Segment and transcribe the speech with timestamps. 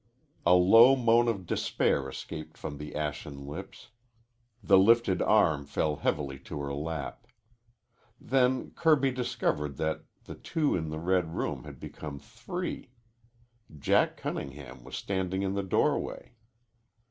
[0.47, 3.89] A low moan of despair escaped from the ashen lips.
[4.63, 7.27] The lifted arm fell heavily to her lap.
[8.19, 12.89] Then Kirby discovered that the two in the red room had become three.
[13.77, 16.31] Jack Cunningham was standing in the doorway.